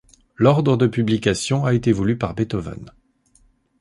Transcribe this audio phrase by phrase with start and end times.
[0.35, 2.89] L'ordre de publication a été voulu par Beethoven.